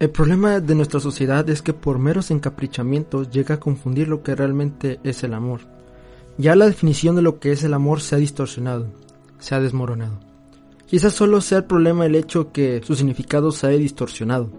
[0.00, 4.36] El problema de nuestra sociedad es que por meros encaprichamientos llega a confundir lo que
[4.36, 5.62] realmente es el amor.
[6.36, 8.86] Ya la definición de lo que es el amor se ha distorsionado,
[9.40, 10.20] se ha desmoronado.
[10.86, 14.52] Quizás solo sea el problema el hecho que su significado se haya distorsionado,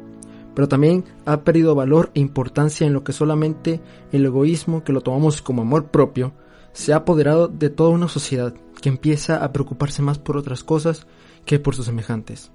[0.55, 3.79] pero también ha perdido valor e importancia en lo que solamente
[4.11, 6.33] el egoísmo, que lo tomamos como amor propio,
[6.73, 11.07] se ha apoderado de toda una sociedad que empieza a preocuparse más por otras cosas
[11.45, 12.51] que por sus semejantes.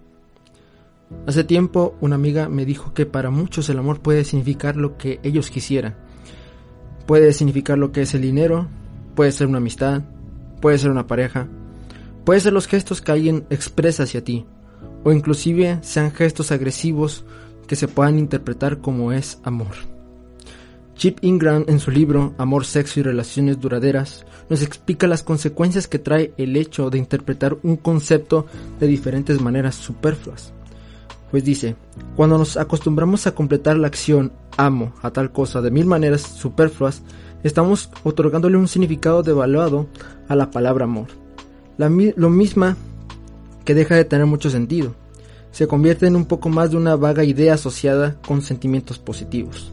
[1.26, 5.20] Hace tiempo una amiga me dijo que para muchos el amor puede significar lo que
[5.22, 5.96] ellos quisieran.
[7.06, 8.68] Puede significar lo que es el dinero,
[9.14, 10.02] puede ser una amistad,
[10.60, 11.48] puede ser una pareja,
[12.24, 14.46] puede ser los gestos que alguien expresa hacia ti,
[15.04, 17.24] o inclusive sean gestos agresivos
[17.66, 19.74] que se puedan interpretar como es amor.
[20.94, 25.98] Chip Ingram en su libro Amor, Sexo y Relaciones Duraderas nos explica las consecuencias que
[25.98, 28.46] trae el hecho de interpretar un concepto
[28.78, 30.52] de diferentes maneras superfluas.
[31.34, 31.74] Pues dice,
[32.14, 37.02] cuando nos acostumbramos a completar la acción amo a tal cosa de mil maneras superfluas,
[37.42, 39.88] estamos otorgándole un significado devaluado
[40.28, 41.08] a la palabra amor.
[41.76, 42.76] lo misma
[43.64, 44.94] que deja de tener mucho sentido.
[45.50, 49.72] Se convierte en un poco más de una vaga idea asociada con sentimientos positivos.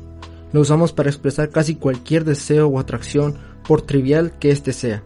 [0.53, 3.35] Lo usamos para expresar casi cualquier deseo o atracción,
[3.67, 5.03] por trivial que éste sea.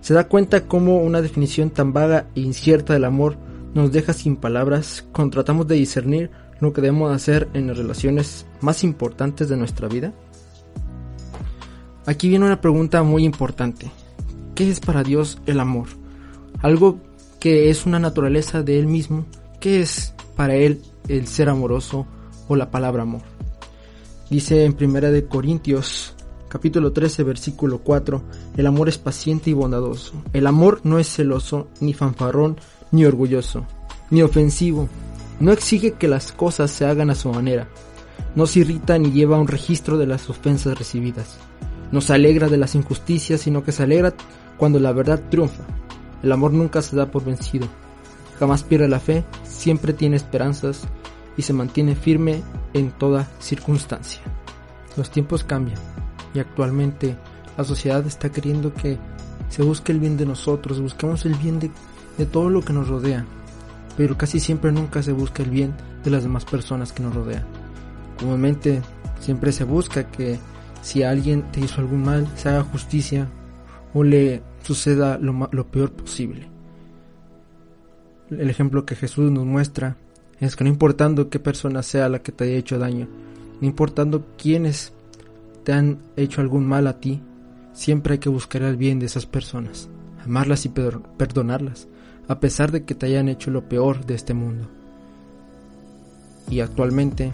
[0.00, 3.36] Se da cuenta cómo una definición tan vaga e incierta del amor
[3.76, 8.46] nos deja sin palabras cuando tratamos de discernir lo que debemos hacer en las relaciones
[8.62, 10.14] más importantes de nuestra vida?
[12.06, 13.90] Aquí viene una pregunta muy importante.
[14.54, 15.88] ¿Qué es para Dios el amor?
[16.62, 17.00] Algo
[17.38, 19.26] que es una naturaleza de Él mismo.
[19.60, 22.06] ¿Qué es para Él el ser amoroso
[22.48, 23.22] o la palabra amor?
[24.30, 26.15] Dice en Primera de Corintios
[26.48, 28.22] capítulo 13 versículo 4,
[28.56, 30.12] el amor es paciente y bondadoso.
[30.32, 32.56] El amor no es celoso ni fanfarrón
[32.90, 33.66] ni orgulloso,
[34.10, 34.88] ni ofensivo.
[35.40, 37.68] No exige que las cosas se hagan a su manera.
[38.34, 41.36] No se irrita ni lleva un registro de las ofensas recibidas.
[41.92, 44.14] No se alegra de las injusticias, sino que se alegra
[44.56, 45.64] cuando la verdad triunfa.
[46.22, 47.66] El amor nunca se da por vencido.
[48.38, 50.82] Jamás pierde la fe, siempre tiene esperanzas
[51.36, 52.42] y se mantiene firme
[52.72, 54.22] en toda circunstancia.
[54.96, 55.78] Los tiempos cambian
[56.36, 57.16] y actualmente
[57.56, 58.98] la sociedad está queriendo que
[59.48, 63.24] se busque el bien de nosotros, busquemos el bien de todo lo que nos rodea,
[63.96, 67.44] pero casi siempre nunca se busca el bien de las demás personas que nos rodean.
[68.18, 68.82] Comúnmente
[69.20, 70.38] siempre se busca que
[70.82, 73.28] si alguien te hizo algún mal, se haga justicia
[73.94, 76.48] o le suceda lo, lo peor posible.
[78.30, 79.96] El ejemplo que Jesús nos muestra
[80.40, 83.08] es que no importando qué persona sea la que te haya hecho daño,
[83.60, 84.92] no importando quiénes
[85.66, 87.20] te han hecho algún mal a ti,
[87.72, 89.88] siempre hay que buscar el bien de esas personas,
[90.24, 91.88] amarlas y perdonarlas,
[92.28, 94.68] a pesar de que te hayan hecho lo peor de este mundo.
[96.48, 97.32] Y actualmente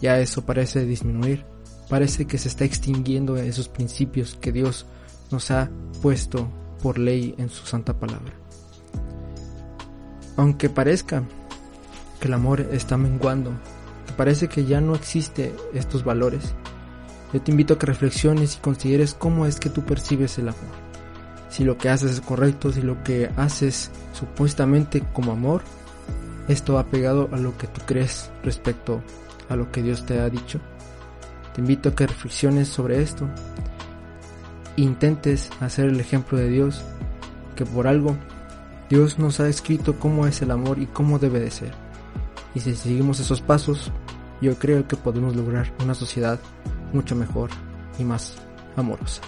[0.00, 1.44] ya eso parece disminuir,
[1.90, 4.86] parece que se está extinguiendo esos principios que Dios
[5.30, 5.68] nos ha
[6.00, 6.48] puesto
[6.82, 8.32] por ley en su santa palabra.
[10.38, 11.22] Aunque parezca
[12.18, 13.50] que el amor está menguando,
[14.06, 16.54] que parece que ya no existe estos valores,
[17.34, 20.84] yo te invito a que reflexiones y consideres cómo es que tú percibes el amor
[21.54, 25.62] si lo que haces es correcto, si lo que haces supuestamente como amor,
[26.48, 29.00] esto ha pegado a lo que tú crees respecto
[29.48, 30.58] a lo que Dios te ha dicho.
[31.54, 33.28] Te invito a que reflexiones sobre esto.
[34.74, 36.82] Intentes hacer el ejemplo de Dios,
[37.54, 38.16] que por algo
[38.90, 41.72] Dios nos ha escrito cómo es el amor y cómo debe de ser.
[42.56, 43.92] Y si seguimos esos pasos,
[44.40, 46.40] yo creo que podemos lograr una sociedad
[46.94, 47.50] mucho mejor
[47.98, 48.36] y más
[48.76, 49.20] amorosa.